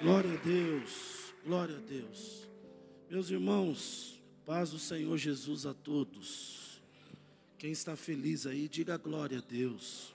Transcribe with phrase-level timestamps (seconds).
[0.00, 2.48] Glória a Deus, glória a Deus.
[3.10, 6.80] Meus irmãos, paz do Senhor Jesus a todos.
[7.58, 10.14] Quem está feliz aí, diga glória a Deus.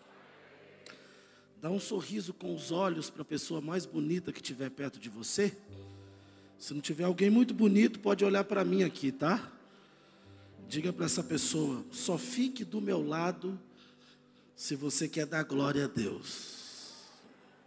[1.61, 5.07] Dá um sorriso com os olhos para a pessoa mais bonita que estiver perto de
[5.07, 5.55] você.
[6.57, 9.53] Se não tiver alguém muito bonito, pode olhar para mim aqui, tá?
[10.67, 13.59] Diga para essa pessoa: só fique do meu lado
[14.55, 16.64] se você quer dar glória a Deus.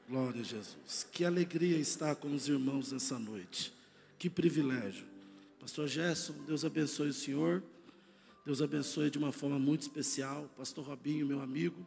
[0.09, 1.07] Glória a Jesus.
[1.13, 3.75] Que alegria estar com os irmãos nessa noite.
[4.19, 5.07] Que privilégio.
[5.61, 7.63] Pastor Gerson, Deus abençoe o senhor.
[8.43, 10.49] Deus abençoe de uma forma muito especial.
[10.57, 11.85] Pastor Robinho, meu amigo,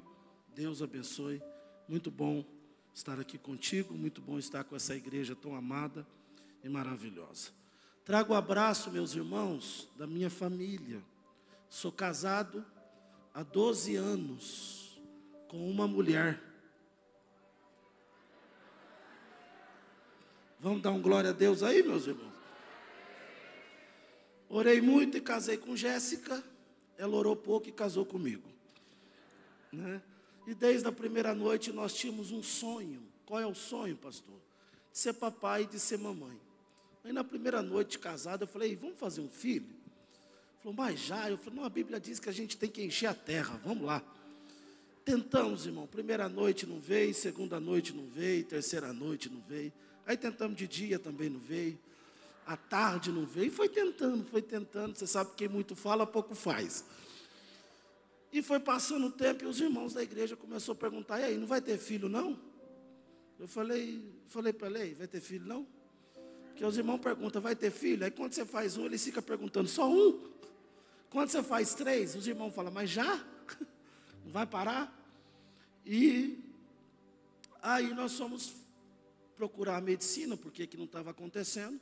[0.54, 1.42] Deus abençoe.
[1.90, 2.46] Muito bom
[2.94, 6.06] estar aqui contigo, muito bom estar com essa igreja tão amada
[6.64, 7.50] e maravilhosa.
[8.06, 11.02] Trago um abraço, meus irmãos, da minha família.
[11.72, 12.64] Sou casado
[13.34, 15.02] há 12 anos
[15.48, 16.51] com uma mulher
[20.62, 22.32] Vamos dar um glória a Deus aí, meus irmãos?
[24.48, 26.44] Orei muito e casei com Jéssica.
[27.00, 28.48] Ela orou pouco e casou comigo.
[29.72, 30.00] Né?
[30.46, 33.02] E desde a primeira noite nós tínhamos um sonho.
[33.26, 34.36] Qual é o sonho, pastor?
[34.92, 36.40] De ser papai e de ser mamãe.
[37.04, 39.66] Aí na primeira noite de casado eu falei, vamos fazer um filho?
[39.66, 41.28] Ele falou, mas já?
[41.28, 43.84] Eu falei, não, a Bíblia diz que a gente tem que encher a terra, vamos
[43.84, 44.04] lá.
[45.04, 45.88] Tentamos, irmão.
[45.88, 49.74] Primeira noite não veio, segunda noite não veio, terceira noite não veio.
[50.06, 51.78] Aí tentamos de dia também não veio.
[52.46, 53.48] À tarde não veio.
[53.48, 54.98] E foi tentando, foi tentando.
[54.98, 56.84] Você sabe que quem muito fala, pouco faz.
[58.32, 61.38] E foi passando o tempo e os irmãos da igreja começaram a perguntar: e aí,
[61.38, 62.40] não vai ter filho não?
[63.40, 65.68] Eu falei, falei para ele: vai ter filho não?
[66.48, 68.06] Porque os irmãos perguntam: vai ter filho?
[68.06, 70.32] Aí quando você faz um, ele fica perguntando: só um?
[71.10, 73.26] Quando você faz três, os irmãos falam: mas já?
[74.24, 74.98] Não vai parar?
[75.86, 76.40] E
[77.62, 78.56] aí nós somos
[79.36, 81.80] procurar a medicina, porque que não estava acontecendo,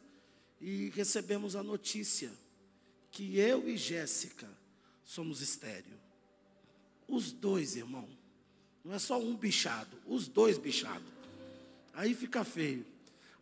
[0.61, 2.31] e recebemos a notícia
[3.11, 4.47] que eu e Jéssica
[5.03, 5.99] somos estéreo.
[7.07, 8.07] Os dois, irmão.
[8.83, 11.07] Não é só um bichado, os dois bichados.
[11.93, 12.85] Aí fica feio.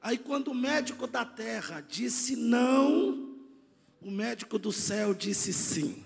[0.02, 3.36] Aí quando o médico da terra disse não,
[4.02, 6.04] o médico do céu disse sim.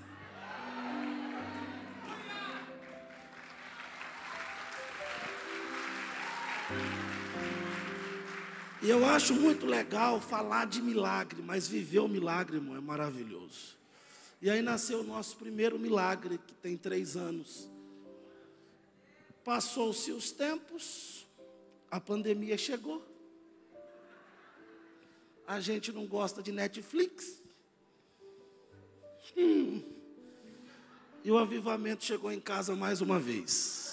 [8.83, 13.77] E eu acho muito legal falar de milagre, mas viver o milagre, irmão, é maravilhoso.
[14.41, 17.69] E aí nasceu o nosso primeiro milagre, que tem três anos.
[19.43, 21.27] Passou-se os tempos,
[21.91, 23.05] a pandemia chegou.
[25.45, 27.39] A gente não gosta de Netflix.
[29.37, 29.83] Hum.
[31.23, 33.90] E o avivamento chegou em casa mais uma vez.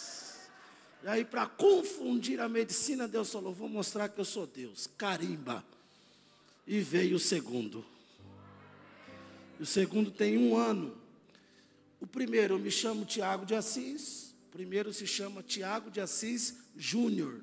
[1.03, 4.89] E aí, para confundir a medicina, Deus falou: Vou mostrar que eu sou Deus.
[4.99, 5.65] Carimba.
[6.67, 7.85] E veio o segundo.
[9.59, 10.97] O segundo tem um ano.
[12.01, 14.35] O primeiro eu me chamo Tiago de Assis.
[14.49, 17.43] O primeiro se chama Tiago de Assis Júnior.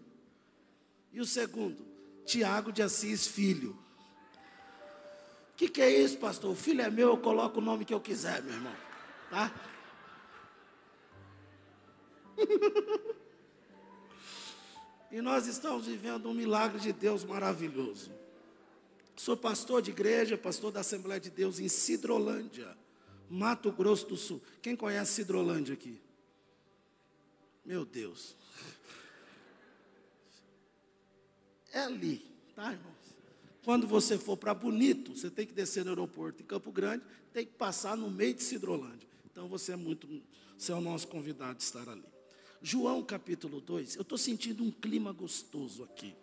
[1.11, 1.85] E o segundo,
[2.25, 3.71] Tiago de Assis Filho.
[5.53, 6.51] O que, que é isso, pastor?
[6.51, 8.75] O filho é meu, eu coloco o nome que eu quiser, meu irmão.
[9.29, 9.51] Tá?
[15.15, 18.11] E nós estamos vivendo um milagre de Deus maravilhoso.
[19.15, 22.77] Sou pastor de igreja, pastor da Assembleia de Deus em Sidrolândia,
[23.29, 24.41] Mato Grosso do Sul.
[24.61, 26.01] Quem conhece Sidrolândia aqui?
[27.63, 28.35] Meu Deus.
[31.71, 32.21] É ali,
[32.53, 33.15] tá, irmãos?
[33.63, 37.45] Quando você for para Bonito, você tem que descer no aeroporto em Campo Grande, tem
[37.45, 39.07] que passar no meio de Sidrolândia.
[39.31, 40.09] Então você é muito,
[40.57, 42.14] você é o nosso convidado de estar ali.
[42.61, 46.15] João capítulo 2, eu estou sentindo um clima gostoso aqui.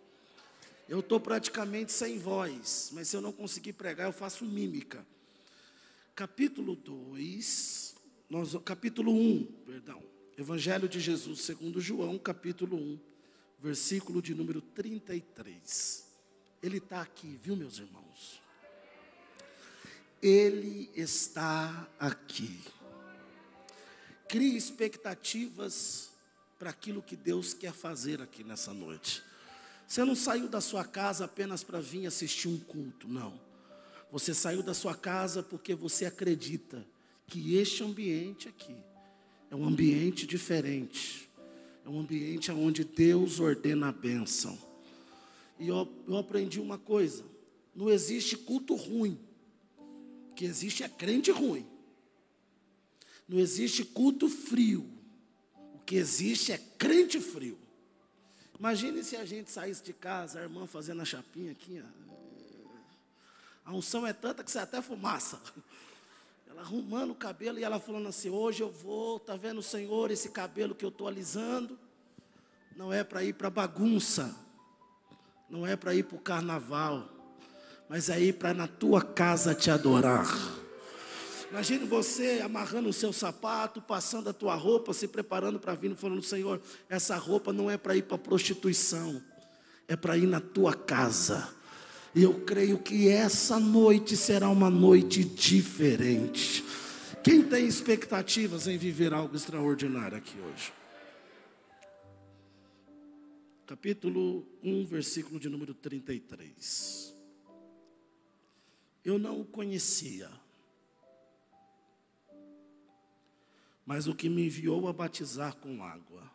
[0.87, 5.05] Eu estou praticamente sem voz, mas se eu não conseguir pregar, eu faço mímica.
[6.15, 7.95] Capítulo 2,
[8.29, 10.03] nós, capítulo 1, perdão.
[10.37, 12.99] Evangelho de Jesus, segundo João, capítulo 1,
[13.59, 16.07] versículo de número 33.
[16.61, 18.41] Ele está aqui, viu, meus irmãos?
[20.21, 22.59] Ele está aqui.
[24.27, 26.12] Crie expectativas
[26.57, 29.23] para aquilo que Deus quer fazer aqui nessa noite.
[29.87, 33.39] Você não saiu da sua casa apenas para vir assistir um culto, não.
[34.11, 36.85] Você saiu da sua casa porque você acredita
[37.27, 38.75] que este ambiente aqui
[39.49, 41.29] é um ambiente diferente.
[41.85, 44.57] É um ambiente onde Deus ordena a bênção.
[45.59, 47.25] E eu, eu aprendi uma coisa:
[47.75, 49.19] não existe culto ruim.
[50.31, 51.65] O que existe é crente ruim.
[53.27, 54.92] Não existe culto frio
[55.85, 57.57] que existe é crente frio.
[58.59, 61.83] Imagine se a gente saísse de casa, a irmã fazendo a chapinha aqui.
[61.83, 62.03] Ó.
[63.65, 65.39] A unção é tanta que você até fumaça.
[66.47, 70.29] Ela arrumando o cabelo e ela falando assim: Hoje eu vou, tá vendo, Senhor, esse
[70.29, 71.79] cabelo que eu estou alisando?
[72.75, 74.35] Não é para ir para bagunça,
[75.49, 77.09] não é para ir para o carnaval,
[77.87, 80.27] mas é ir para na tua casa te adorar.
[81.53, 86.23] Imagine você amarrando o seu sapato, passando a tua roupa, se preparando para vir, falando:
[86.23, 86.59] Senhor,
[86.89, 89.21] essa roupa não é para ir para prostituição,
[89.87, 91.53] é para ir na tua casa.
[92.15, 96.65] E eu creio que essa noite será uma noite diferente.
[97.23, 100.73] Quem tem expectativas em viver algo extraordinário aqui hoje?
[103.67, 107.13] Capítulo 1, versículo de número 33.
[109.05, 110.31] Eu não o conhecia
[113.85, 116.31] mas o que me enviou a batizar com água.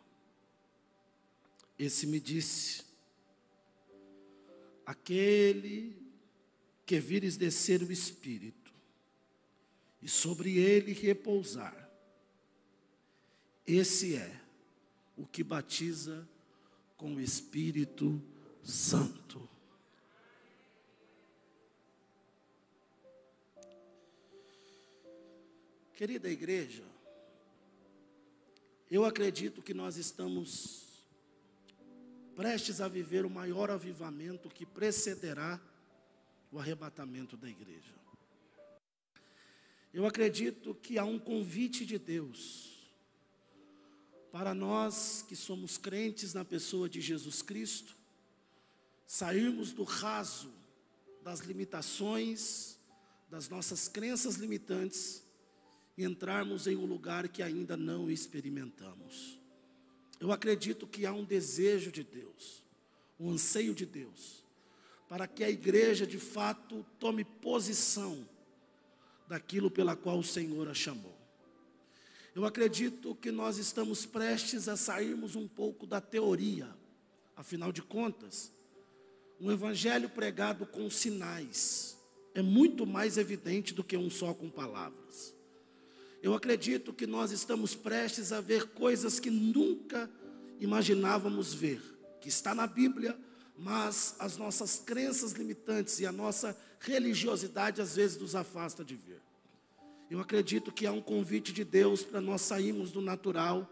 [1.77, 2.83] Esse me disse:
[4.85, 5.95] Aquele
[6.85, 8.73] que vires descer o Espírito,
[10.01, 11.89] e sobre ele repousar,
[13.65, 14.41] esse é
[15.15, 16.27] o que batiza
[16.97, 18.21] com o Espírito
[18.63, 19.47] Santo.
[25.93, 26.88] Querida igreja,
[28.89, 31.05] eu acredito que nós estamos
[32.35, 35.61] prestes a viver o maior avivamento que precederá
[36.51, 37.93] o arrebatamento da igreja.
[39.93, 42.89] Eu acredito que há um convite de Deus
[44.31, 47.95] para nós que somos crentes na pessoa de Jesus Cristo,
[49.05, 50.51] sairmos do raso
[51.21, 52.79] das limitações,
[53.29, 55.28] das nossas crenças limitantes
[56.03, 59.39] entrarmos em um lugar que ainda não experimentamos.
[60.19, 62.63] Eu acredito que há um desejo de Deus,
[63.19, 64.43] um anseio de Deus,
[65.07, 68.27] para que a igreja de fato tome posição
[69.27, 71.17] daquilo pela qual o Senhor a chamou.
[72.35, 76.69] Eu acredito que nós estamos prestes a sairmos um pouco da teoria,
[77.35, 78.51] afinal de contas,
[79.39, 81.99] um evangelho pregado com sinais
[82.33, 85.35] é muito mais evidente do que um só com palavras.
[86.21, 90.09] Eu acredito que nós estamos prestes a ver coisas que nunca
[90.59, 91.81] imaginávamos ver,
[92.19, 93.17] que está na Bíblia,
[93.57, 99.21] mas as nossas crenças limitantes e a nossa religiosidade às vezes nos afasta de ver.
[100.09, 103.69] Eu acredito que há um convite de Deus para nós sairmos do natural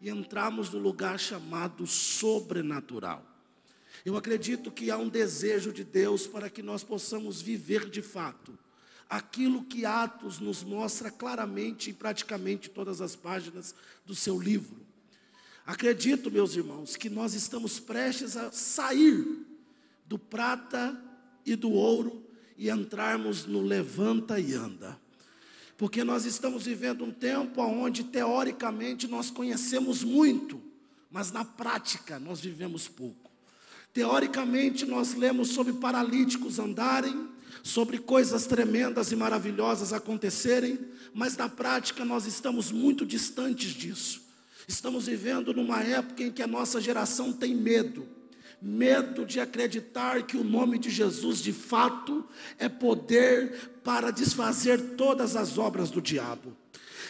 [0.00, 3.24] e entrarmos no lugar chamado sobrenatural.
[4.04, 8.56] Eu acredito que há um desejo de Deus para que nós possamos viver de fato
[9.08, 13.74] aquilo que Atos nos mostra claramente em praticamente todas as páginas
[14.04, 14.86] do seu livro.
[15.64, 19.46] Acredito, meus irmãos, que nós estamos prestes a sair
[20.06, 20.98] do prata
[21.44, 22.22] e do ouro
[22.56, 24.98] e entrarmos no levanta e anda.
[25.76, 30.60] Porque nós estamos vivendo um tempo onde teoricamente nós conhecemos muito,
[31.10, 33.30] mas na prática nós vivemos pouco.
[33.92, 37.28] Teoricamente nós lemos sobre paralíticos andarem,
[37.62, 40.78] sobre coisas tremendas e maravilhosas acontecerem,
[41.12, 44.22] mas na prática nós estamos muito distantes disso.
[44.66, 48.06] Estamos vivendo numa época em que a nossa geração tem medo,
[48.60, 52.24] medo de acreditar que o nome de Jesus de fato
[52.58, 56.54] é poder para desfazer todas as obras do diabo.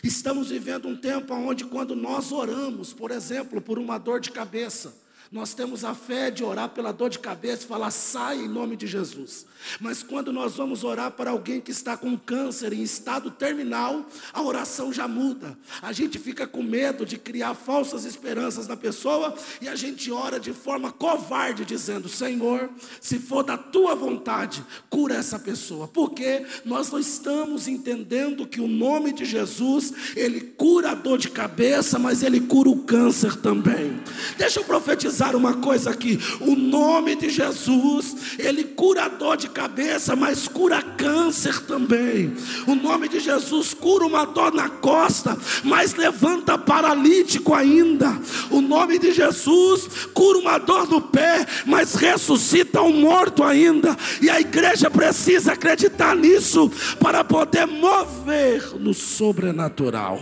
[0.02, 4.94] Estamos vivendo um tempo onde, quando nós oramos, por exemplo, por uma dor de cabeça,
[5.30, 8.76] nós temos a fé de orar pela dor de cabeça e falar, sai em nome
[8.76, 9.44] de Jesus.
[9.78, 14.40] Mas quando nós vamos orar para alguém que está com câncer em estado terminal, a
[14.40, 15.58] oração já muda.
[15.82, 20.40] A gente fica com medo de criar falsas esperanças na pessoa e a gente ora
[20.40, 22.70] de forma covarde, dizendo: Senhor,
[23.00, 25.86] se for da tua vontade, cura essa pessoa.
[25.88, 31.30] Porque nós não estamos entendendo que o nome de Jesus, ele cura a dor de
[31.30, 34.00] cabeça, mas ele cura o câncer também.
[34.38, 40.14] Deixa eu profetizar uma coisa aqui: o nome de Jesus, ele cura dor de cabeça,
[40.14, 42.34] mas cura câncer também.
[42.66, 48.18] O nome de Jesus cura uma dor na costa, mas levanta paralítico ainda.
[48.50, 53.96] O nome de Jesus cura uma dor no pé, mas ressuscita um morto ainda.
[54.20, 56.70] E a igreja precisa acreditar nisso
[57.00, 60.20] para poder mover no sobrenatural.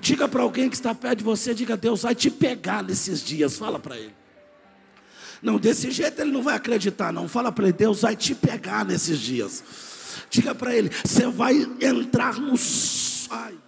[0.00, 3.56] Diga para alguém que está perto de você, diga: Deus vai te pegar nesses dias.
[3.56, 4.21] Fala para ele.
[5.42, 7.28] Não, desse jeito ele não vai acreditar, não.
[7.28, 9.64] Fala para ele, Deus vai te pegar nesses dias.
[10.30, 12.54] Diga para ele, você vai entrar no.
[13.30, 13.58] Ai.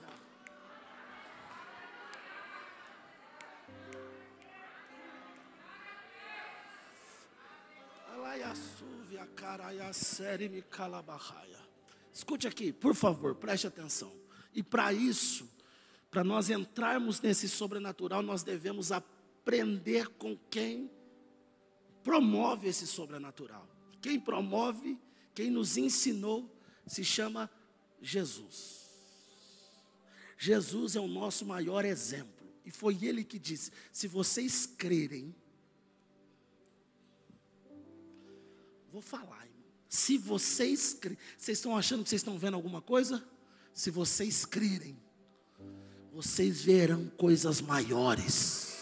[12.13, 14.13] Escute aqui, por favor, preste atenção.
[14.55, 15.49] E para isso,
[16.11, 20.89] para nós entrarmos nesse sobrenatural, nós devemos aprender com quem
[22.05, 23.67] promove esse sobrenatural.
[24.01, 25.01] Quem promove,
[25.35, 26.55] quem nos ensinou,
[26.87, 27.51] se chama
[28.01, 28.85] Jesus.
[30.37, 32.47] Jesus é o nosso maior exemplo.
[32.65, 35.35] E foi ele que disse: se vocês crerem,
[38.93, 39.65] vou falar, irmão.
[39.89, 43.27] Se vocês crerem, vocês estão achando que vocês estão vendo alguma coisa?
[43.73, 44.97] Se vocês crerem,
[46.13, 48.77] vocês verão coisas maiores.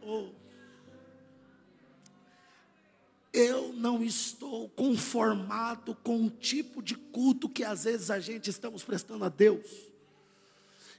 [0.00, 0.41] Oh.
[3.32, 8.84] Eu não estou conformado com o tipo de culto que às vezes a gente estamos
[8.84, 9.66] prestando a Deus.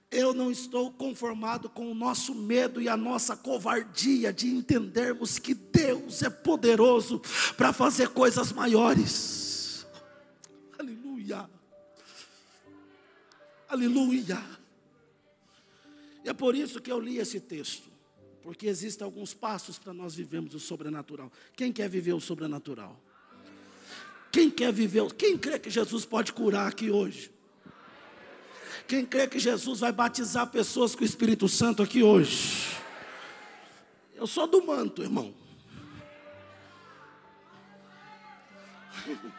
[0.10, 5.54] Eu não estou conformado com o nosso medo e a nossa covardia de entendermos que
[5.54, 7.22] Deus é poderoso
[7.56, 9.86] para fazer coisas maiores.
[10.78, 11.50] Aleluia.
[13.68, 14.44] Aleluia.
[16.24, 17.93] E é por isso que eu li esse texto.
[18.44, 21.32] Porque existem alguns passos para nós vivermos o sobrenatural.
[21.56, 23.00] Quem quer viver o sobrenatural?
[24.32, 25.12] Quem quer viver?
[25.14, 27.32] Quem crê que Jesus pode curar aqui hoje?
[28.86, 32.76] Quem crê que Jesus vai batizar pessoas com o Espírito Santo aqui hoje?
[34.14, 35.34] Eu sou do manto, irmão.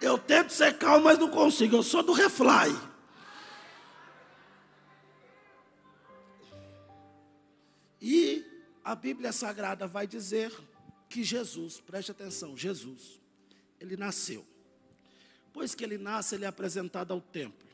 [0.00, 1.76] Eu tento ser calmo, mas não consigo.
[1.76, 2.74] Eu sou do refly.
[8.00, 8.44] E
[8.82, 10.52] a Bíblia Sagrada vai dizer
[11.08, 13.20] que Jesus, preste atenção, Jesus,
[13.80, 14.46] ele nasceu.
[15.52, 17.68] Pois que ele nasce, ele é apresentado ao templo.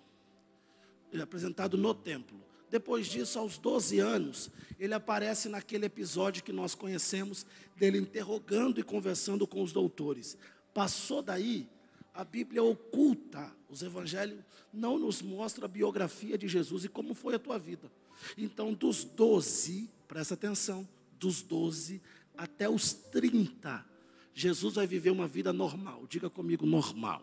[1.12, 2.40] Ele é apresentado no templo.
[2.70, 8.82] Depois disso, aos 12 anos, ele aparece naquele episódio que nós conhecemos, dele interrogando e
[8.82, 10.36] conversando com os doutores.
[10.74, 11.68] Passou daí,
[12.16, 14.42] a Bíblia oculta, os evangelhos
[14.72, 17.92] não nos mostra a biografia de Jesus e como foi a tua vida.
[18.38, 22.00] Então, dos 12 presta atenção, dos 12
[22.36, 23.84] até os 30,
[24.32, 26.06] Jesus vai viver uma vida normal.
[26.08, 27.22] Diga comigo, normal.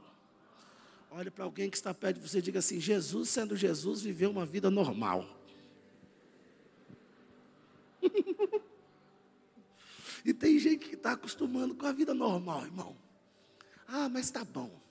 [1.10, 4.30] Olhe para alguém que está perto de você e diga assim: Jesus, sendo Jesus, viveu
[4.30, 5.28] uma vida normal.
[10.26, 12.96] e tem gente que está acostumando com a vida normal, irmão.
[13.88, 14.83] Ah, mas está bom.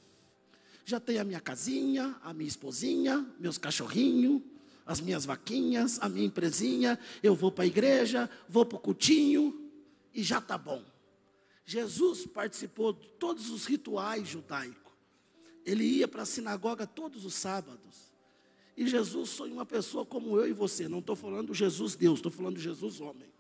[0.85, 4.43] Já tenho a minha casinha, a minha esposinha, meus cachorrinhos,
[4.85, 9.71] as minhas vaquinhas, a minha empresinha, eu vou para a igreja, vou para o cultinho
[10.12, 10.85] e já está bom.
[11.65, 14.93] Jesus participou de todos os rituais judaicos.
[15.65, 18.12] Ele ia para a sinagoga todos os sábados.
[18.77, 20.89] E Jesus foi uma pessoa como eu e você.
[20.89, 23.31] Não estou falando Jesus Deus, estou falando Jesus homem.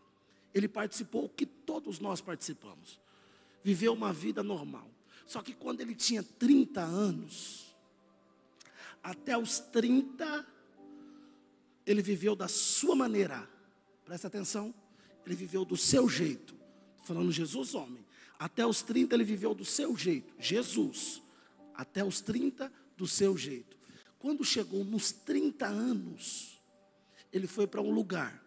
[0.54, 3.00] Ele participou o que todos nós participamos.
[3.64, 4.88] Viveu uma vida normal.
[5.32, 7.74] Só que quando ele tinha 30 anos,
[9.02, 10.46] até os 30,
[11.86, 13.48] ele viveu da sua maneira.
[14.04, 14.74] Presta atenção.
[15.24, 16.54] Ele viveu do seu jeito.
[17.06, 18.04] falando Jesus, homem.
[18.38, 20.34] Até os 30 ele viveu do seu jeito.
[20.38, 21.22] Jesus.
[21.74, 23.78] Até os 30 do seu jeito.
[24.18, 26.62] Quando chegou nos 30 anos,
[27.32, 28.44] ele foi para um lugar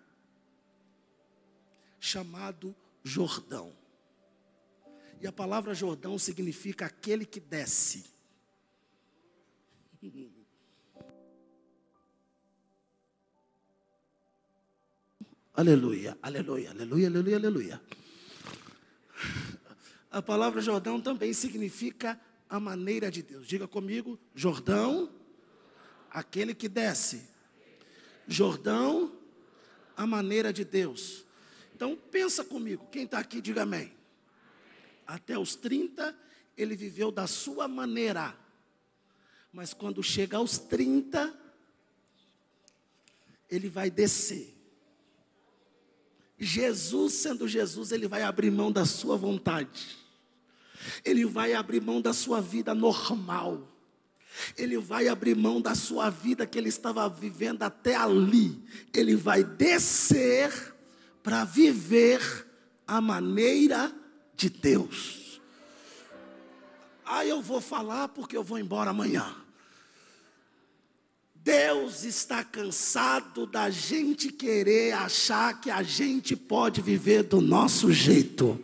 [2.00, 3.76] chamado Jordão.
[5.22, 8.06] E a palavra Jordão significa aquele que desce.
[15.58, 17.82] Aleluia, aleluia, aleluia, aleluia, aleluia.
[20.12, 22.20] A palavra Jordão também significa
[22.50, 23.48] a maneira de Deus.
[23.48, 25.10] Diga comigo, Jordão,
[26.10, 27.30] aquele que desce.
[28.28, 29.18] Jordão,
[29.96, 31.26] a maneira de Deus.
[31.74, 33.94] Então pensa comigo, quem está aqui, diga amém.
[35.06, 36.16] Até os 30,
[36.58, 38.36] ele viveu da sua maneira.
[39.52, 41.34] Mas quando chega aos 30,
[43.50, 44.54] ele vai descer.
[46.38, 49.98] Jesus, sendo Jesus, ele vai abrir mão da sua vontade,
[51.04, 53.72] ele vai abrir mão da sua vida normal,
[54.58, 58.62] ele vai abrir mão da sua vida que ele estava vivendo até ali,
[58.94, 60.76] ele vai descer
[61.24, 62.46] para viver
[62.86, 63.94] a maneira
[64.36, 65.42] de Deus.
[67.06, 69.36] Ah, eu vou falar porque eu vou embora amanhã.
[71.36, 78.60] Deus está cansado da gente querer achar que a gente pode viver do nosso jeito.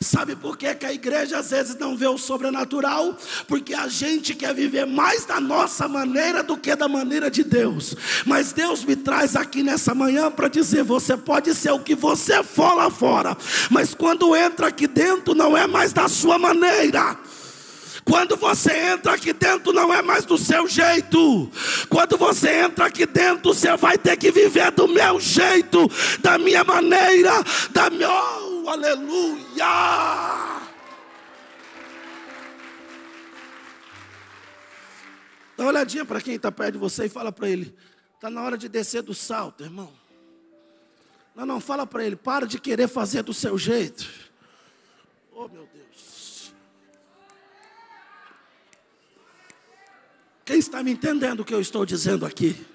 [0.00, 3.16] Sabe por que, que a igreja às vezes não vê o sobrenatural?
[3.46, 7.94] Porque a gente quer viver mais da nossa maneira do que da maneira de Deus.
[8.24, 12.42] Mas Deus me traz aqui nessa manhã para dizer: você pode ser o que você
[12.42, 13.36] for lá fora,
[13.70, 17.16] mas quando entra aqui dentro, não é mais da sua maneira.
[18.04, 21.50] Quando você entra aqui dentro, não é mais do seu jeito.
[21.88, 26.62] Quando você entra aqui dentro, você vai ter que viver do meu jeito, da minha
[26.62, 27.32] maneira,
[27.70, 28.45] da minha.
[28.66, 29.64] Aleluia!
[35.56, 37.74] Dá uma olhadinha para quem está perto de você e fala para ele:
[38.14, 39.92] está na hora de descer do salto, irmão.
[41.34, 44.06] Não, não, fala para ele: para de querer fazer do seu jeito.
[45.32, 46.52] Oh, meu Deus.
[50.44, 52.66] Quem está me entendendo o que eu estou dizendo aqui?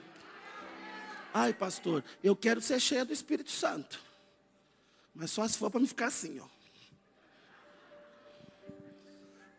[1.34, 4.11] Ai, pastor, eu quero ser cheio do Espírito Santo.
[5.14, 6.48] Mas só se for para me ficar assim, ó.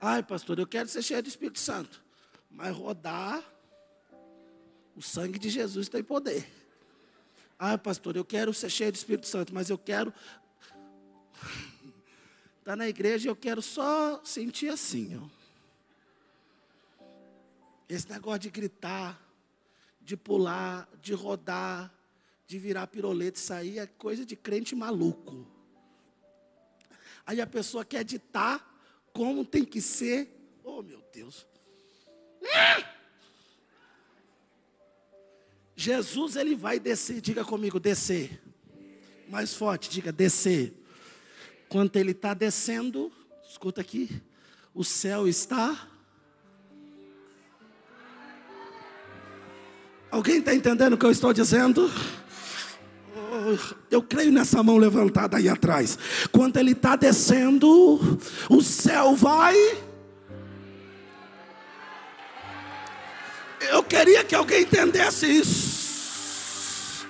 [0.00, 2.02] Ai, pastor, eu quero ser cheio do Espírito Santo.
[2.50, 3.42] Mas rodar,
[4.96, 6.46] o sangue de Jesus tem poder.
[7.58, 10.12] Ai, pastor, eu quero ser cheio do Espírito Santo, mas eu quero
[12.58, 15.42] estar tá na igreja e eu quero só sentir assim, ó.
[17.88, 19.20] Esse negócio de gritar,
[20.00, 21.92] de pular, de rodar,
[22.52, 25.46] de virar piroleta, isso aí é coisa de crente maluco.
[27.24, 28.78] Aí a pessoa quer ditar
[29.10, 30.28] como tem que ser.
[30.62, 31.46] Oh, meu Deus.
[35.74, 38.42] Jesus, ele vai descer, diga comigo, descer.
[39.30, 40.74] Mais forte, diga descer.
[41.70, 43.10] Quando ele está descendo,
[43.48, 44.10] escuta aqui,
[44.74, 45.88] o céu está
[50.10, 51.90] Alguém está entendendo o que eu estou dizendo?
[53.90, 55.98] Eu creio nessa mão levantada aí atrás.
[56.30, 58.18] Quando ele está descendo,
[58.48, 59.56] o céu vai.
[63.70, 67.06] Eu queria que alguém entendesse isso.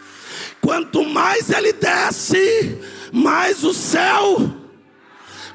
[0.61, 2.79] Quanto mais ele desce,
[3.13, 4.55] mais o céu.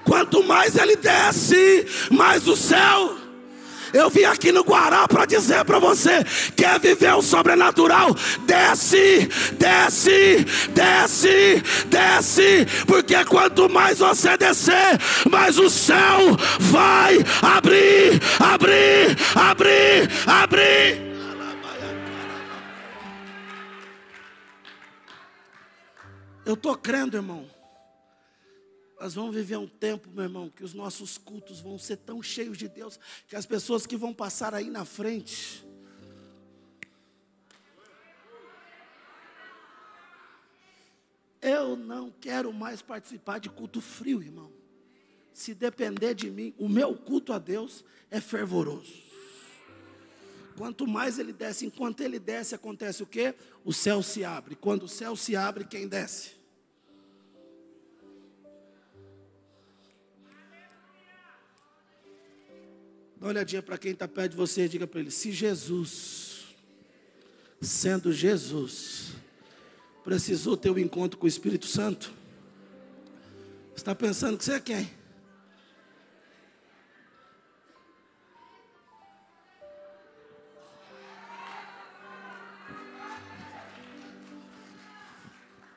[0.03, 3.26] Quanto mais ele desce, mais o céu
[3.94, 6.23] eu vim aqui no Guará para dizer para você:
[6.56, 8.15] quer viver o sobrenatural?
[8.45, 19.17] Desce, desce, desce, desce, porque quanto mais você descer, mais o céu vai abrir, abrir,
[19.36, 21.08] abrir, abrir.
[26.45, 27.57] Eu estou crendo, irmão
[29.08, 32.58] nós vamos viver um tempo, meu irmão, que os nossos cultos vão ser tão cheios
[32.58, 35.65] de Deus, que as pessoas que vão passar aí na frente,
[41.39, 44.52] Eu não quero mais participar de culto frio, irmão.
[45.34, 48.91] Se depender de mim, o meu culto a Deus é fervoroso.
[50.58, 53.34] Quanto mais ele desce, enquanto ele desce, acontece o quê?
[53.63, 54.56] O céu se abre.
[54.56, 56.37] Quando o céu se abre, quem desce?
[63.19, 66.56] Dá uma olhadinha para quem está perto de você e diga para ele: se Jesus,
[67.60, 69.13] sendo Jesus,
[70.03, 72.13] precisou ter um encontro com o Espírito Santo,
[73.75, 74.97] está pensando que você é quem?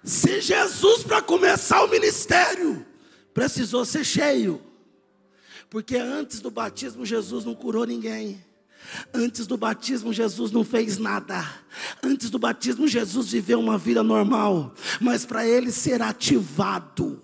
[0.05, 2.85] Se Jesus, para começar o ministério,
[3.33, 4.70] precisou ser cheio,
[5.71, 8.45] porque antes do batismo Jesus não curou ninguém.
[9.15, 11.45] Antes do batismo, Jesus não fez nada.
[12.03, 14.75] Antes do batismo, Jesus viveu uma vida normal.
[15.01, 17.23] Mas para ele ser ativado,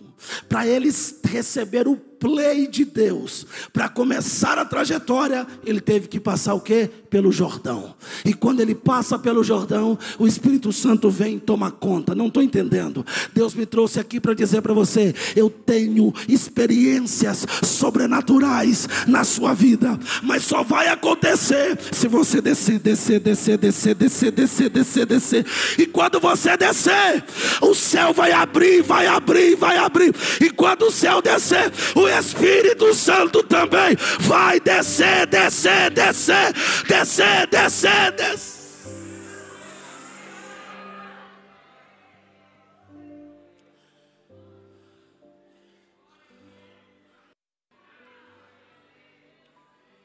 [0.48, 0.90] para ele
[1.24, 6.90] receber o play de Deus, para começar a trajetória, ele teve que passar o quê?
[7.08, 7.94] Pelo Jordão.
[8.24, 12.14] E quando ele passa pelo Jordão, o Espírito Santo vem e toma conta.
[12.14, 13.04] Não estou entendendo.
[13.34, 19.98] Deus me trouxe aqui para dizer para você: eu tenho experiências sobrenaturais na sua vida,
[20.22, 25.46] mas só vai acontecer se você descer, descer, descer, descer, descer, descer, descer, descer.
[25.78, 27.24] E quando você descer,
[27.60, 30.14] o céu vai abrir, vai abrir, vai abrir.
[30.40, 36.52] E quando o céu descer, o o Espírito Santo também vai descer, descer, descer,
[36.86, 38.56] descer, descer, descer.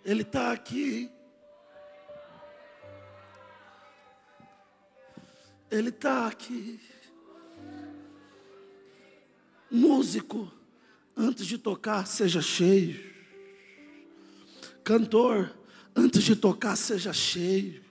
[0.03, 1.11] Ele está aqui.
[5.69, 6.81] Ele está aqui.
[9.69, 10.60] Músico
[11.21, 12.99] antes de tocar, seja cheio.
[14.83, 15.51] Cantor,
[15.95, 17.81] antes de tocar, seja cheio.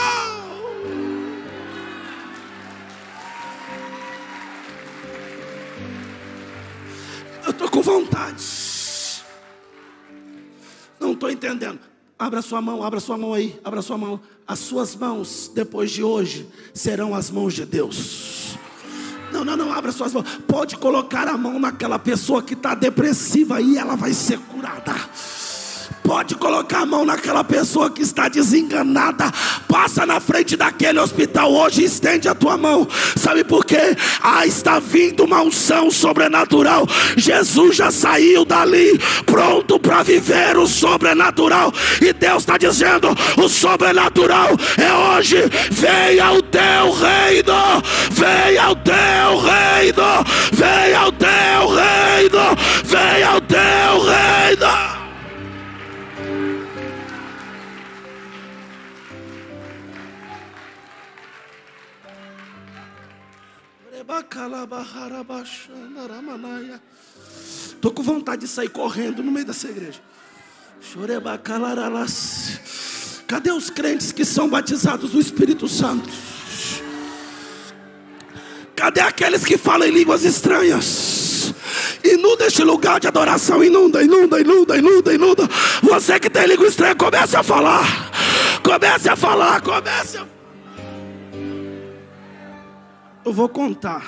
[7.51, 8.45] Eu estou com vontade.
[11.01, 11.81] Não estou entendendo.
[12.17, 14.21] Abra sua mão, abra sua mão aí, abra sua mão.
[14.47, 18.57] As suas mãos, depois de hoje, serão as mãos de Deus.
[19.33, 20.29] Não, não, não, abra suas mãos.
[20.47, 24.95] Pode colocar a mão naquela pessoa que está depressiva e ela vai ser curada.
[26.11, 29.31] Pode colocar a mão naquela pessoa que está desenganada.
[29.69, 32.85] Passa na frente daquele hospital hoje, estende a tua mão.
[33.15, 33.97] Sabe por quê?
[34.21, 36.85] Ah, está vindo uma unção sobrenatural.
[37.17, 41.73] Jesus já saiu dali, pronto para viver o sobrenatural.
[42.03, 45.37] E Deus está dizendo: o sobrenatural é hoje.
[45.71, 54.01] Venha o teu reino, venha o teu reino, venha o teu reino, venha o teu
[54.03, 54.60] reino.
[67.75, 70.01] Estou com vontade de sair correndo no meio dessa igreja.
[73.27, 76.09] Cadê os crentes que são batizados do Espírito Santo?
[78.75, 81.55] Cadê aqueles que falam em línguas estranhas?
[82.03, 83.63] Inunda este lugar de adoração.
[83.63, 85.49] Inunda, inunda, inunda, inunda, inunda.
[85.83, 88.11] Você que tem língua estranha, comece a falar.
[88.63, 90.40] Comece a falar, comece a falar.
[93.25, 94.07] Eu vou contar.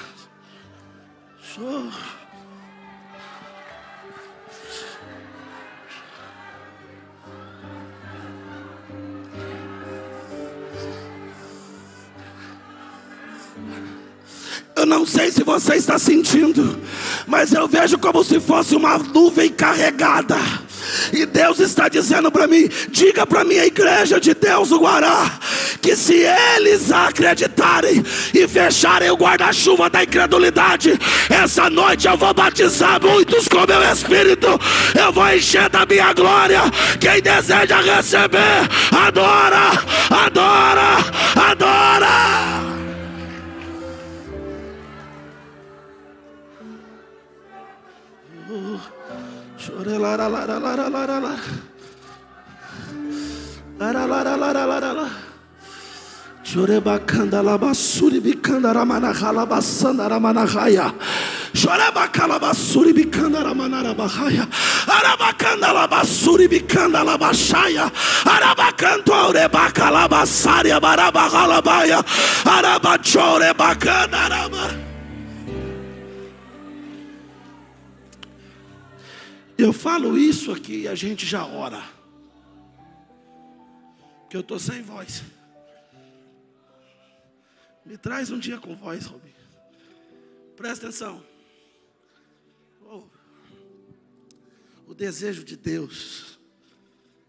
[14.74, 16.80] Eu não sei se você está sentindo,
[17.26, 20.36] mas eu vejo como se fosse uma nuvem carregada.
[21.12, 25.38] E Deus está dizendo para mim: diga para mim, a igreja de Deus do Guará,
[25.82, 33.02] que se eles acreditarem e fecharem o guarda-chuva da incredulidade, essa noite eu vou batizar
[33.02, 34.46] muitos com meu espírito,
[34.98, 36.62] eu vou encher da minha glória.
[37.00, 39.72] Quem deseja receber, adora,
[40.08, 40.96] adora,
[41.50, 42.62] adora.
[49.58, 51.40] Chorelara, lara, lara, lara, lara.
[53.78, 55.31] Lara, lara, lara, lara, lara.
[56.52, 60.92] Chorebacandalabassuri bicandaramanahalabassandaramanahaia.
[61.54, 64.46] Chorebacalabassuri bicandaramanabahaia.
[64.84, 67.88] Arabacandalabassuri bicandalabachaia.
[68.34, 72.04] Arabacantorebacalabassaria barabahalabaia.
[72.44, 74.92] Arabachorebacandarama.
[79.56, 81.82] Eu falo isso aqui e a gente já ora.
[84.28, 85.22] Que eu estou sem voz.
[87.92, 89.34] Me traz um dia com voz, Robin.
[90.56, 91.22] Presta atenção.
[92.86, 93.02] Oh.
[94.86, 96.40] O desejo de Deus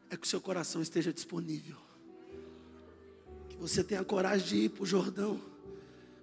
[0.09, 1.75] é que o seu coração esteja disponível.
[3.49, 5.41] Que você tenha coragem de ir para o Jordão.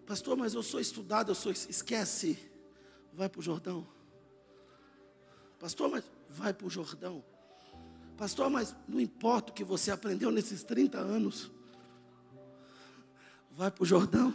[0.06, 1.52] Pastor, mas eu sou estudado, eu sou.
[1.52, 2.38] Esquece.
[3.12, 3.86] Vai para o Jordão.
[5.58, 7.22] Pastor, mas vai para o Jordão.
[8.16, 11.50] Pastor, mas não importa o que você aprendeu nesses 30 anos.
[13.50, 14.34] Vai para o Jordão.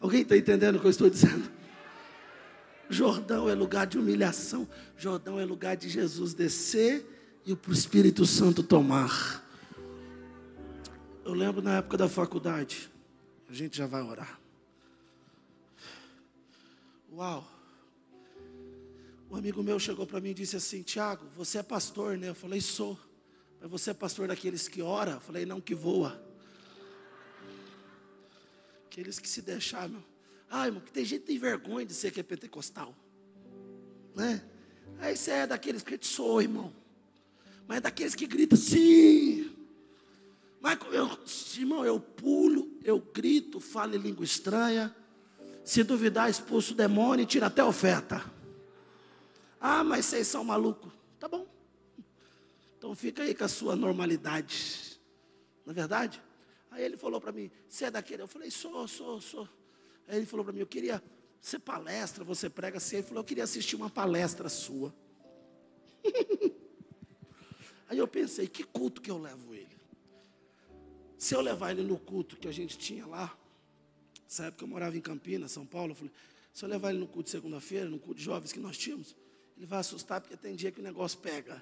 [0.00, 1.50] Alguém está entendendo o que eu estou dizendo?
[2.88, 4.68] Jordão é lugar de humilhação.
[4.96, 9.44] Jordão é lugar de Jesus descer e o Espírito Santo tomar.
[11.24, 12.90] Eu lembro na época da faculdade.
[13.48, 14.38] A gente já vai orar.
[17.12, 17.46] Uau.
[19.30, 22.28] Um amigo meu chegou para mim e disse assim: Tiago, você é pastor, né?
[22.30, 22.98] Eu falei: sou.
[23.60, 25.12] Mas você é pastor daqueles que ora?
[25.12, 26.27] Eu falei: não, que voa.
[28.98, 30.02] Aqueles que se deixaram.
[30.50, 32.92] Ah, irmão, que tem gente que tem vergonha de ser que é pentecostal.
[34.12, 34.42] Né?
[34.98, 36.74] Aí você é daqueles que sou, irmão.
[37.68, 39.56] Mas é daqueles que grita sim.
[40.60, 41.16] Mas eu,
[41.60, 44.92] irmão, eu pulo, eu grito, falo em língua estranha.
[45.64, 48.28] Se duvidar, expulso o demônio e tira até oferta.
[49.60, 50.92] Ah, mas vocês são malucos.
[51.20, 51.46] Tá bom.
[52.76, 54.98] Então fica aí com a sua normalidade.
[55.64, 56.20] Não é verdade?
[56.70, 58.22] Aí ele falou para mim, você é daquele?
[58.22, 59.48] Eu falei, sou, sou, sou.
[60.06, 61.02] Aí ele falou para mim, eu queria,
[61.40, 62.96] você palestra, você prega assim.
[62.96, 64.94] Ele falou, eu queria assistir uma palestra sua.
[67.88, 69.78] Aí eu pensei, que culto que eu levo ele?
[71.16, 73.36] Se eu levar ele no culto que a gente tinha lá,
[74.24, 76.12] nessa época eu morava em Campinas, São Paulo, eu falei,
[76.52, 79.16] se eu levar ele no culto de segunda-feira, no culto de jovens que nós tínhamos,
[79.56, 81.60] ele vai assustar porque tem dia que o negócio pega.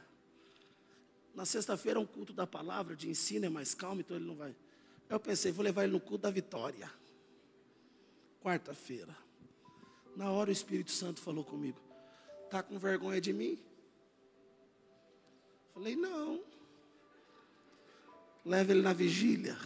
[1.35, 4.37] Na sexta-feira é um culto da palavra, de ensino, é mais calmo, então ele não
[4.37, 4.55] vai.
[5.09, 6.91] Eu pensei, vou levar ele no culto da vitória.
[8.43, 9.17] Quarta-feira.
[10.17, 11.79] Na hora o Espírito Santo falou comigo:
[12.51, 13.59] Tá com vergonha de mim?
[15.75, 16.43] Falei, não.
[18.45, 19.57] Leva ele na vigília.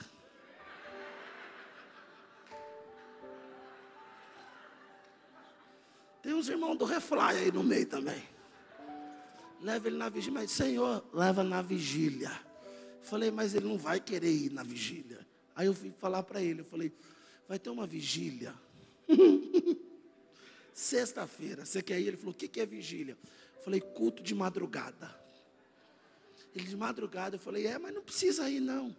[6.23, 8.31] Tem uns irmãos do Refly aí no meio também
[9.63, 10.41] leva ele na vigília.
[10.41, 12.31] Mas, Senhor, leva na vigília.
[13.03, 15.27] Falei, mas ele não vai querer ir na vigília.
[15.61, 16.91] Aí eu fui falar para ele, eu falei,
[17.47, 18.55] vai ter uma vigília.
[20.73, 22.07] Sexta-feira, você quer ir?
[22.07, 23.15] Ele falou, o que, que é vigília?
[23.59, 25.15] Eu falei, culto de madrugada.
[26.57, 28.97] Ele de madrugada, eu falei, é, mas não precisa ir não.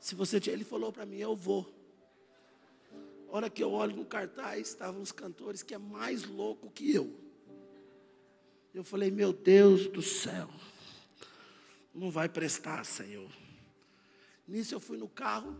[0.00, 1.70] Se você ele falou para mim, eu vou.
[3.28, 7.14] hora que eu olho no cartaz, estavam os cantores que é mais louco que eu.
[8.72, 10.48] Eu falei, meu Deus do céu,
[11.94, 13.30] não vai prestar, Senhor.
[14.46, 15.56] Nisso eu fui no carro,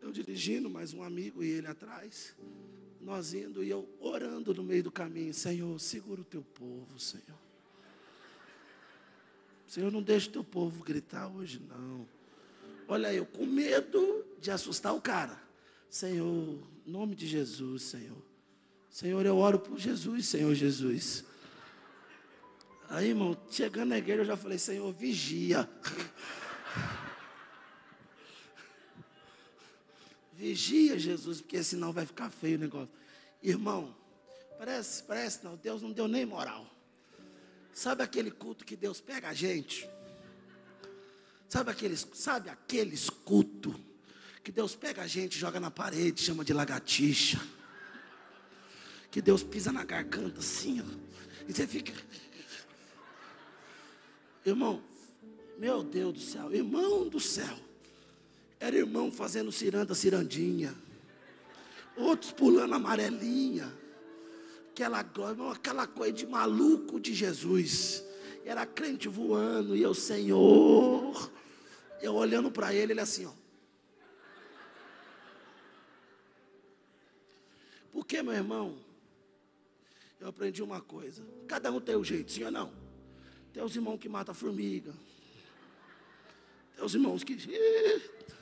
[0.00, 2.34] eu dirigindo, mais um amigo e ele atrás,
[3.00, 7.38] nós indo e eu orando no meio do caminho, Senhor, segura o teu povo, Senhor.
[9.68, 12.06] Senhor, não deixe o teu povo gritar hoje, não.
[12.88, 15.40] Olha, eu com medo de assustar o cara.
[15.88, 18.22] Senhor, em nome de Jesus, Senhor.
[18.90, 21.24] Senhor, eu oro por Jesus, Senhor Jesus.
[22.88, 25.68] Aí, irmão, chegando na igreja, eu já falei, Senhor, vigia.
[30.36, 32.90] vigia, Jesus, porque senão vai ficar feio o negócio.
[33.42, 33.96] Irmão,
[34.58, 36.70] parece, parece não, Deus não deu nem moral.
[37.72, 39.88] Sabe aquele culto que Deus pega a gente?
[41.48, 43.74] Sabe aqueles, sabe aqueles cultos
[44.44, 47.40] que Deus pega a gente, joga na parede, chama de lagartixa.
[49.10, 51.06] Que Deus pisa na garganta assim, ó.
[51.48, 51.92] E você fica
[54.44, 54.80] Irmão,
[55.58, 57.65] meu Deus do céu, irmão do céu.
[58.58, 60.74] Era irmão fazendo ciranda, cirandinha.
[61.96, 63.72] Outros pulando amarelinha.
[64.70, 65.04] Aquela,
[65.52, 68.04] aquela coisa de maluco de Jesus.
[68.44, 71.30] Era crente voando e eu, Senhor.
[72.00, 73.32] Eu olhando para ele, ele assim, ó.
[77.92, 78.78] Porque, meu irmão,
[80.20, 81.24] eu aprendi uma coisa.
[81.48, 82.72] Cada um tem o jeito, sim ou não?
[83.52, 84.92] Tem os irmãos que matam formiga.
[86.74, 87.36] Tem os irmãos que.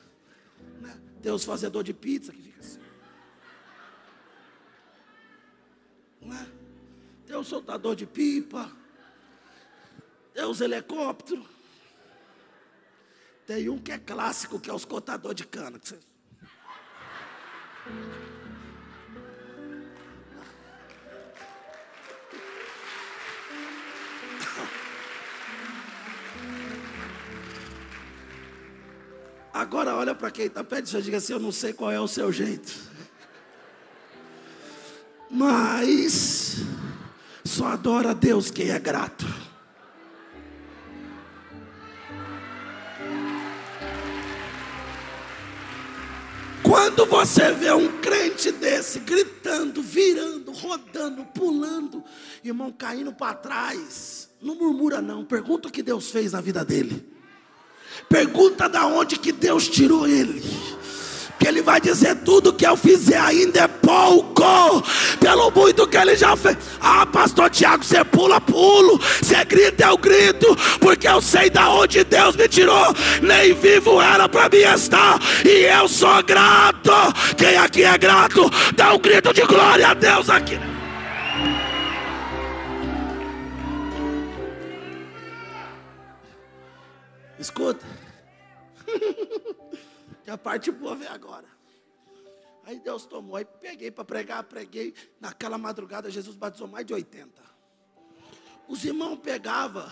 [0.81, 0.99] Né?
[1.21, 2.79] Tem os fazedores de pizza que fica assim.
[6.21, 6.51] Né?
[7.25, 8.71] Tem o soltador de pipa.
[10.33, 11.47] Tem os helicópteros.
[13.45, 15.79] Tem um que é clássico, que é os cortadores de cana.
[29.55, 32.09] Agora olha para quem está perto e diga assim: Eu não sei qual é o
[32.09, 32.73] seu jeito.
[35.31, 36.57] Mas
[37.45, 39.25] só adora a Deus quem é grato.
[46.61, 52.03] Quando você vê um crente desse gritando, virando, rodando, pulando,
[52.43, 57.14] irmão caindo para trás, não murmura não, pergunta o que Deus fez na vida dele.
[58.09, 60.43] Pergunta da onde que Deus tirou ele.
[61.39, 64.83] Que ele vai dizer tudo que eu fizer ainda é pouco,
[65.19, 66.57] pelo muito que ele já fez.
[66.79, 72.03] Ah, pastor Tiago, você pula, pulo, você grita, eu grito, porque eu sei da onde
[72.03, 76.91] Deus me tirou, nem vivo era para mim estar, e eu sou grato.
[77.37, 80.74] Quem aqui é grato, dá um grito de glória a Deus aqui.
[87.45, 87.85] Escuta.
[90.23, 91.47] que a parte boa vem agora.
[92.63, 94.95] Aí Deus tomou, aí peguei para pregar, preguei.
[95.19, 97.39] Naquela madrugada, Jesus batizou mais de 80.
[98.67, 99.87] Os irmãos pegavam.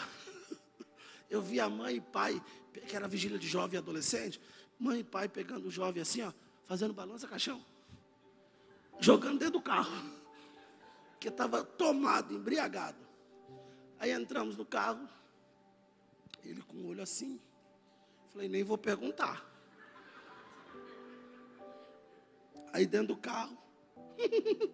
[1.29, 2.41] Eu via mãe e pai,
[2.87, 4.41] que era vigília de jovem e adolescente,
[4.79, 6.33] mãe e pai pegando o jovem assim, ó,
[6.65, 7.63] fazendo balança caixão,
[8.99, 9.93] jogando dentro do carro,
[11.21, 12.97] que estava tomado, embriagado.
[13.99, 15.07] Aí entramos no carro,
[16.43, 17.39] ele com o olho assim,
[18.29, 19.49] falei, nem vou perguntar.
[22.73, 23.55] Aí dentro do carro,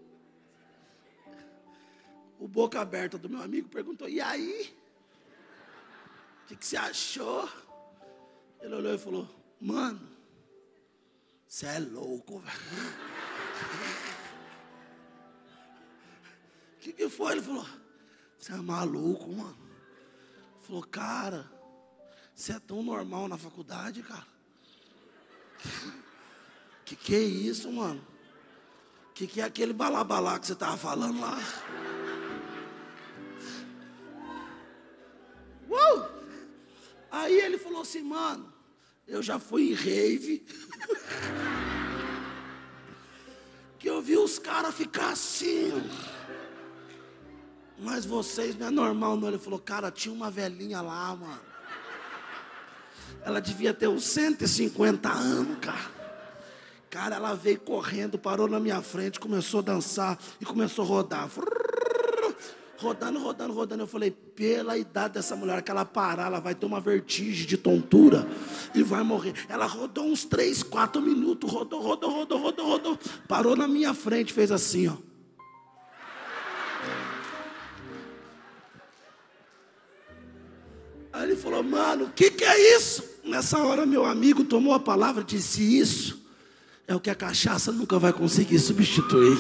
[2.39, 4.73] o boca aberta do meu amigo perguntou: E aí?
[6.43, 7.49] O que, que você achou?
[8.61, 9.27] Ele olhou e falou:
[9.59, 10.09] Mano,
[11.45, 12.57] você é louco, velho.
[16.77, 17.33] O que, que foi?
[17.33, 17.67] Ele falou:
[18.37, 19.57] Você é maluco, mano.
[20.55, 21.58] Ele falou: Cara,
[22.39, 24.25] você é tão normal na faculdade, cara.
[26.85, 28.01] Que que é isso, mano?
[29.13, 31.37] Que que é aquele balabalá que você tava falando lá?
[35.69, 36.05] Uh!
[37.11, 38.53] Aí ele falou assim, mano,
[39.05, 40.47] eu já fui em rave.
[43.77, 45.73] que eu vi os caras ficar assim.
[47.77, 49.27] Mas vocês não é normal, não.
[49.27, 51.48] Ele falou, cara, tinha uma velhinha lá, mano.
[53.23, 55.99] Ela devia ter uns 150 anos, cara.
[56.89, 61.29] Cara, ela veio correndo, parou na minha frente, começou a dançar e começou a rodar.
[62.77, 63.83] Rodando, rodando, rodando.
[63.83, 67.57] Eu falei, pela idade dessa mulher, que ela parar, ela vai ter uma vertigem de
[67.57, 68.25] tontura
[68.73, 69.33] e vai morrer.
[69.47, 72.99] Ela rodou uns 3, 4 minutos, rodou, rodou, rodou, rodou, rodou.
[73.27, 75.08] Parou na minha frente, fez assim, ó.
[81.39, 83.03] Falou, mano, o que, que é isso?
[83.23, 86.19] Nessa hora, meu amigo tomou a palavra e disse: Isso
[86.87, 89.37] é o que a cachaça nunca vai conseguir substituir.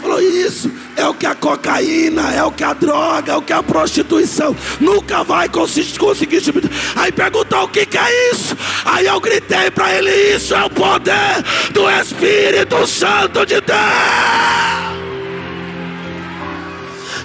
[0.00, 3.52] Falou isso, é o que a cocaína, é o que a droga, é o que
[3.54, 6.70] a prostituição nunca vai conseguir substituir.
[6.94, 8.56] Aí perguntou o que, que é isso.
[8.84, 14.63] Aí eu gritei para ele: Isso é o poder do Espírito Santo de Deus.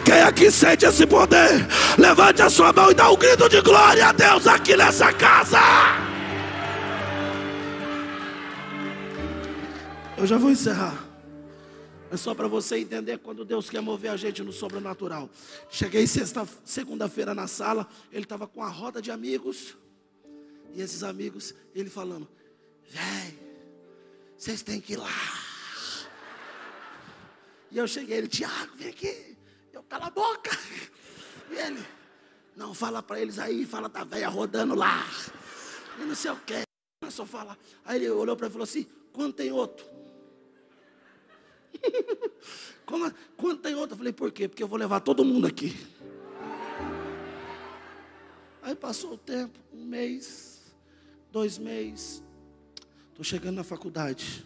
[0.09, 1.67] Quem aqui sente esse poder?
[1.95, 5.59] Levante a sua mão e dá um grito de glória a Deus aqui nessa casa.
[10.17, 10.97] Eu já vou encerrar.
[12.11, 15.29] É só para você entender quando Deus quer mover a gente no sobrenatural.
[15.69, 19.77] Cheguei sexta, segunda-feira na sala, ele estava com a roda de amigos.
[20.73, 22.27] E esses amigos, ele falando:
[22.89, 23.37] Véi,
[24.35, 25.07] vocês têm que ir lá.
[27.69, 29.28] E eu cheguei, ele, Tiago, vem aqui.
[29.79, 30.51] Eu, cala a boca.
[31.49, 31.85] E ele,
[32.55, 35.05] não, fala para eles aí, fala da velha rodando lá.
[35.97, 36.63] E não sei o que.
[37.01, 37.57] Começou a falar.
[37.85, 39.85] Aí ele olhou para mim e falou assim: quando tem outro?
[42.85, 43.93] Como, quando tem outro?
[43.93, 44.49] Eu falei, por quê?
[44.49, 45.73] Porque eu vou levar todo mundo aqui.
[48.61, 50.75] Aí passou o tempo, um mês,
[51.31, 52.21] dois meses.
[53.11, 54.45] Estou chegando na faculdade.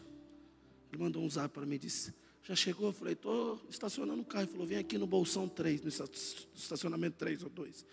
[0.92, 2.14] Ele mandou um zap para mim e disse:
[2.44, 2.88] Já chegou?
[2.88, 4.44] Eu falei: Estou estacionando o carro.
[4.44, 7.86] Ele falou: Vem aqui no Bolsão 3, no estacionamento 3 ou 2.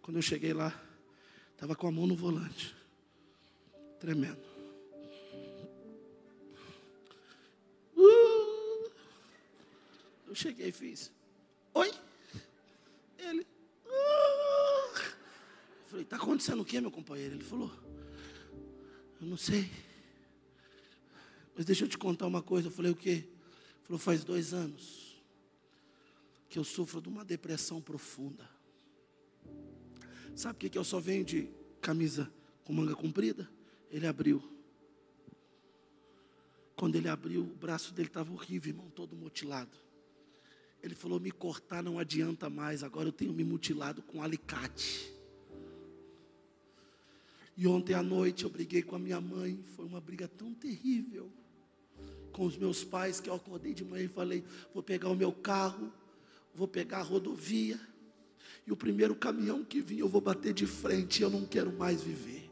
[0.00, 0.72] Quando eu cheguei lá,
[1.52, 2.74] estava com a mão no volante,
[4.00, 4.48] tremendo.
[10.28, 11.10] Eu cheguei e fiz.
[11.74, 11.92] Oi?
[13.18, 13.46] Ele.
[13.86, 14.98] Uh.
[14.98, 17.34] Eu falei, está acontecendo o que, meu companheiro?
[17.34, 17.72] Ele falou,
[19.20, 19.70] eu não sei.
[21.56, 22.68] Mas deixa eu te contar uma coisa.
[22.68, 23.26] Eu falei, o quê?
[23.88, 25.18] Falou, faz dois anos
[26.50, 28.46] que eu sofro de uma depressão profunda.
[30.36, 31.48] Sabe o que, que eu só venho de
[31.80, 32.30] camisa
[32.64, 33.48] com manga comprida?
[33.90, 34.42] Ele abriu.
[36.76, 39.74] Quando ele abriu, o braço dele estava horrível, irmão, todo mutilado.
[40.82, 45.10] Ele falou: me cortar não adianta mais, agora eu tenho me mutilado com alicate.
[47.56, 51.32] E ontem à noite eu briguei com a minha mãe, foi uma briga tão terrível.
[52.38, 55.32] Com os meus pais, que eu acordei de manhã e falei: vou pegar o meu
[55.32, 55.92] carro,
[56.54, 57.80] vou pegar a rodovia,
[58.64, 62.00] e o primeiro caminhão que vir eu vou bater de frente, eu não quero mais
[62.00, 62.48] viver.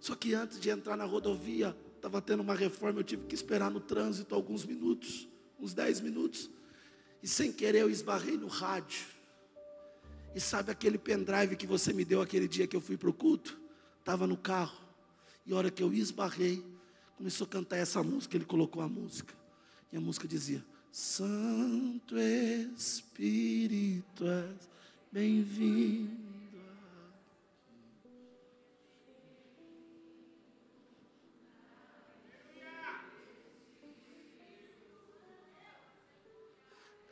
[0.00, 3.70] Só que antes de entrar na rodovia, estava tendo uma reforma, eu tive que esperar
[3.70, 5.28] no trânsito alguns minutos
[5.60, 6.48] uns 10 minutos,
[7.22, 9.04] e sem querer eu esbarrei no rádio.
[10.34, 13.12] E sabe aquele pendrive que você me deu aquele dia que eu fui para o
[13.12, 13.60] culto?
[13.98, 14.80] Estava no carro.
[15.44, 16.64] E a hora que eu esbarrei,
[17.20, 19.34] começou a cantar essa música, ele colocou a música.
[19.92, 24.24] E a música dizia: Santo Espírito,
[25.12, 26.30] bem-vindo.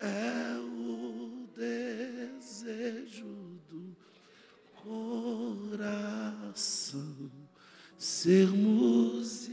[0.01, 3.27] É o desejo
[3.69, 3.95] do
[5.67, 7.31] coração
[7.99, 9.48] sermos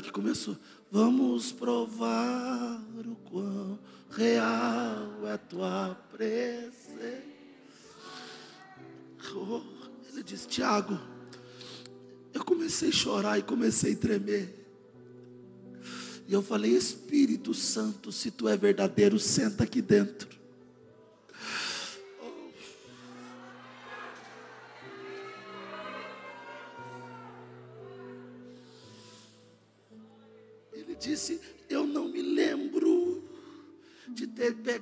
[0.00, 0.56] que começou,
[0.90, 3.78] vamos provar o quão
[4.10, 7.22] real é tua presença.
[9.34, 9.60] Oh,
[10.12, 10.98] ele disse, Tiago,
[12.32, 14.54] eu comecei a chorar e comecei a tremer.
[16.26, 20.37] E eu falei, Espírito Santo, se tu é verdadeiro, senta aqui dentro.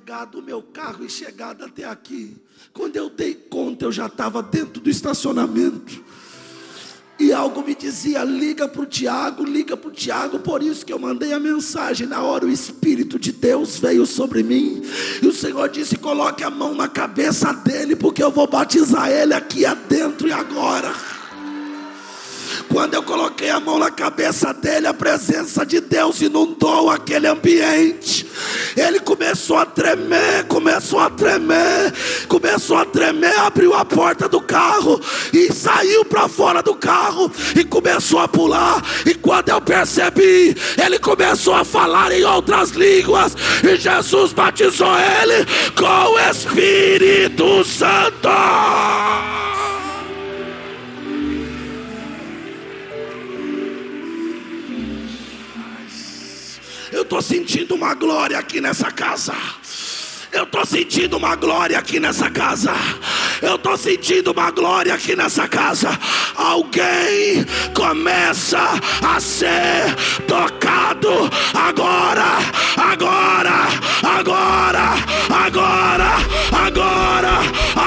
[0.07, 2.37] Ter pegado o meu carro e chegado até aqui.
[2.71, 6.01] Quando eu dei conta, eu já estava dentro do estacionamento.
[7.19, 10.39] E algo me dizia: liga para o Tiago, liga para o Tiago.
[10.39, 12.07] Por isso que eu mandei a mensagem.
[12.07, 14.81] Na hora o Espírito de Deus veio sobre mim.
[15.21, 19.33] E o Senhor disse: coloque a mão na cabeça dele, porque eu vou batizar ele
[19.33, 21.16] aqui adentro e agora.
[22.77, 28.23] Quando eu coloquei a mão na cabeça dele, a presença de Deus inundou aquele ambiente.
[28.75, 31.91] Ele começou a tremer, começou a tremer,
[32.27, 35.01] começou a tremer, abriu a porta do carro
[35.33, 38.85] e saiu para fora do carro e começou a pular.
[39.07, 45.47] E quando eu percebi, ele começou a falar em outras línguas e Jesus batizou ele
[45.75, 48.29] com o Espírito Santo.
[57.07, 59.33] Estou sentindo uma glória aqui nessa casa.
[60.29, 62.73] Eu estou sentindo uma glória aqui nessa casa.
[63.41, 65.97] Eu estou sentindo uma glória aqui nessa casa.
[66.35, 68.59] Alguém começa
[69.01, 69.95] a ser
[70.27, 72.39] tocado agora,
[72.75, 73.67] agora,
[74.03, 74.95] agora,
[75.29, 76.09] agora,
[76.51, 77.31] agora,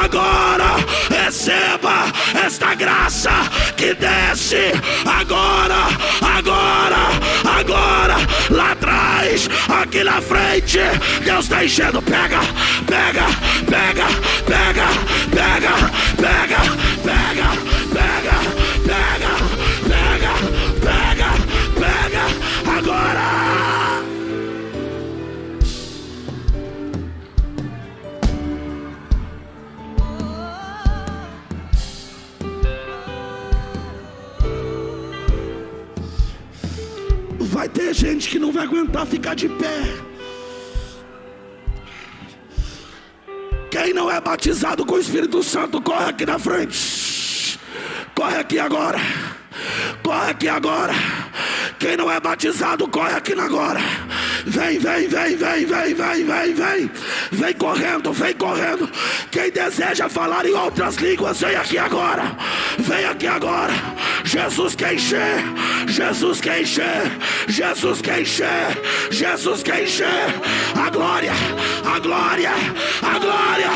[0.02, 0.70] agora.
[1.10, 2.06] Receba
[2.44, 3.30] esta graça
[3.76, 4.72] que desce
[5.04, 5.86] agora,
[6.22, 8.16] agora, agora.
[8.50, 8.74] Lá
[9.20, 10.78] mais aqui na frente.
[11.24, 12.00] Deus está enchendo.
[12.02, 12.40] Pega,
[12.86, 13.26] pega,
[13.66, 14.06] pega,
[14.46, 14.88] pega,
[15.30, 15.76] pega,
[16.16, 16.62] pega,
[17.04, 17.54] pega,
[17.84, 17.89] pega.
[37.60, 39.82] Vai ter gente que não vai aguentar ficar de pé.
[43.70, 47.60] Quem não é batizado com o Espírito Santo, corre aqui na frente.
[48.14, 48.98] Corre aqui agora.
[50.02, 50.94] Corre aqui agora.
[51.78, 53.80] Quem não é batizado, corre aqui agora.
[54.46, 56.90] Vem, vem, vem, vem, vem, vem, vem, vem.
[57.32, 58.90] Vem correndo, vem correndo.
[59.30, 62.36] Quem deseja falar em outras línguas, vem aqui agora.
[62.78, 63.72] Vem aqui agora.
[64.24, 65.42] Jesus quer encher.
[65.86, 67.10] Jesus quer encher.
[67.48, 68.78] Jesus quer encher.
[69.10, 70.34] Jesus quer encher.
[70.74, 71.32] A glória,
[71.84, 72.50] a glória,
[73.02, 73.70] a glória,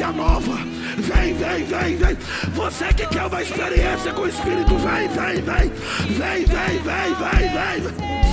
[0.00, 0.56] experiência nova.
[0.96, 2.16] Vem, vem, vem, vem.
[2.54, 5.70] Você que quer uma experiência com o Espírito, vem, vem, vem.
[6.16, 7.92] Vem, vem, vem, vem, vem.
[7.92, 8.29] vem.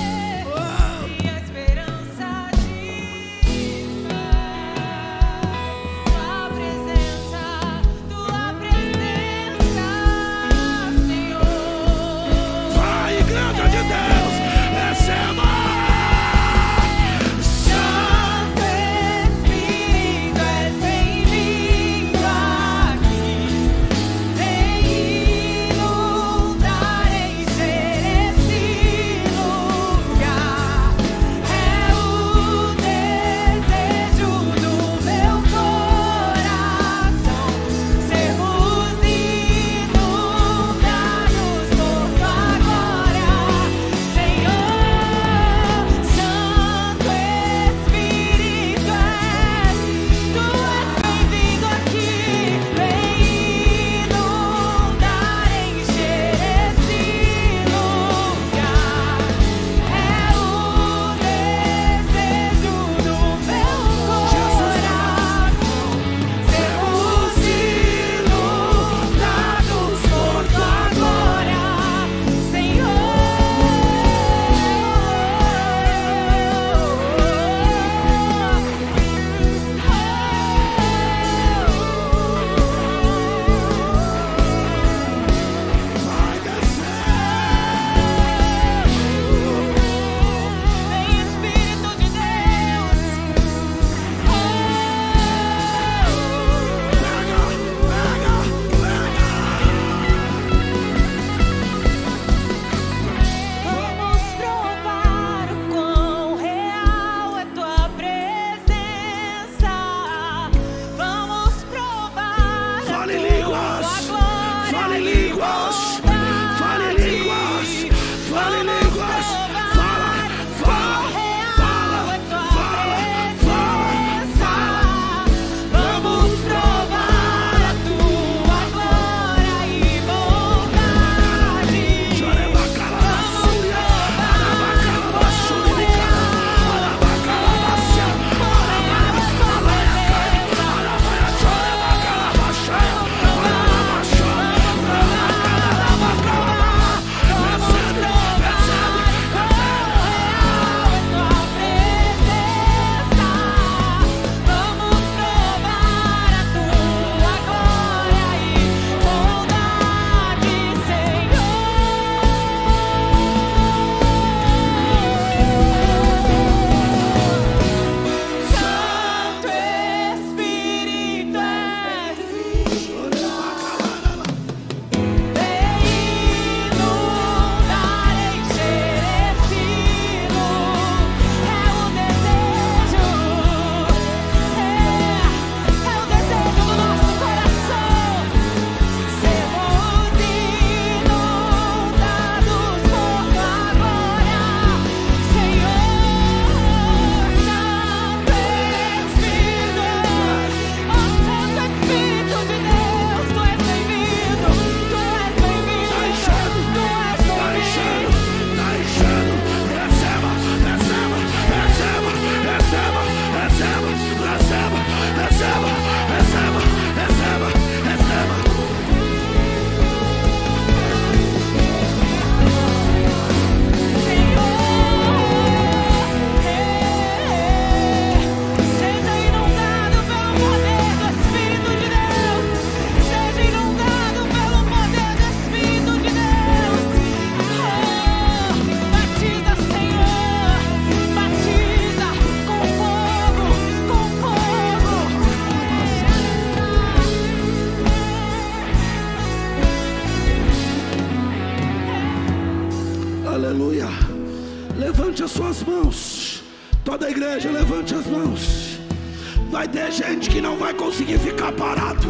[260.98, 262.08] Conseguir ficar parado.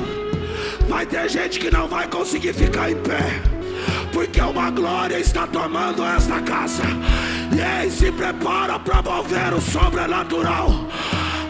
[0.88, 3.42] Vai ter gente que não vai conseguir ficar em pé.
[4.14, 6.84] Porque uma glória está tomando esta casa.
[7.54, 10.70] E aí se prepara para mover o sobrenatural.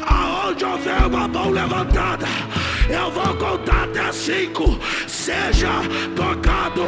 [0.07, 2.25] Aonde houver uma mão levantada,
[2.89, 4.79] eu vou contar até cinco.
[5.07, 5.69] Seja
[6.15, 6.87] tocado.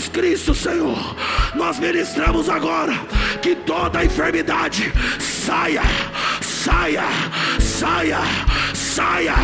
[0.00, 1.16] Jesus Cristo, Senhor,
[1.54, 2.94] nós ministramos agora
[3.42, 5.82] que toda enfermidade saia,
[6.40, 7.02] saia,
[7.60, 8.18] saia,
[8.74, 9.34] saia,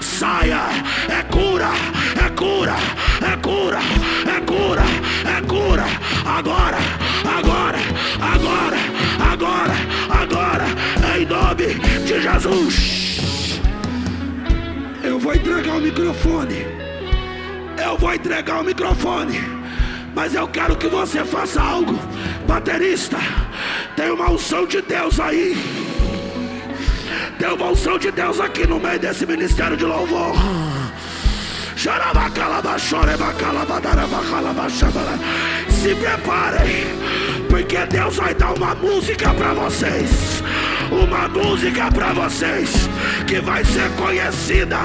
[0.00, 0.60] saia.
[1.08, 1.70] É cura,
[2.24, 2.76] é cura,
[3.22, 3.78] é cura,
[4.36, 4.82] é cura,
[5.36, 5.84] é cura.
[6.24, 6.78] Agora,
[7.36, 7.78] agora,
[8.22, 8.78] agora,
[9.32, 9.74] agora,
[10.22, 10.64] agora,
[11.18, 11.74] em nome
[12.06, 13.60] de Jesus.
[15.02, 16.64] Eu vou entregar o microfone.
[17.84, 19.53] Eu vou entregar o microfone.
[20.14, 21.98] Mas eu quero que você faça algo.
[22.46, 23.18] Baterista,
[23.96, 25.56] tem uma unção de Deus aí.
[27.38, 30.34] Tem uma unção de Deus aqui no meio desse ministério de louvor.
[35.68, 36.86] Se preparem,
[37.48, 40.42] porque Deus vai dar uma música para vocês.
[40.90, 42.88] Uma música para vocês
[43.26, 44.78] que vai ser conhecida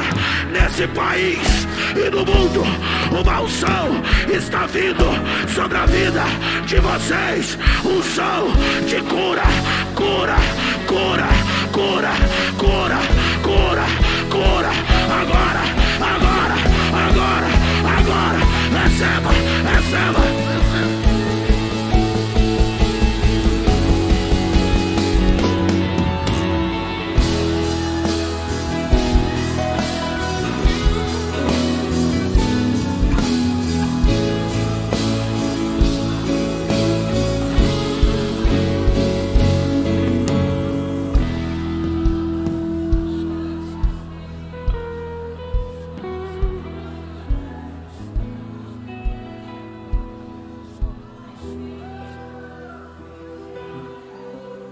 [0.51, 2.63] nesse país e no mundo.
[3.11, 4.01] Uma unção
[4.33, 5.05] está vindo
[5.53, 6.23] sobre a vida
[6.65, 7.57] de vocês.
[7.83, 8.47] Unção
[8.87, 9.43] de cura,
[9.95, 10.35] cura,
[10.87, 11.27] cura,
[11.71, 12.11] cura,
[12.57, 12.99] cura,
[13.41, 13.85] cura,
[14.29, 14.71] cura.
[15.21, 15.61] Agora,
[15.99, 16.55] agora,
[17.07, 17.47] agora,
[17.97, 18.39] agora.
[18.71, 19.31] Receba,
[19.69, 20.49] receba.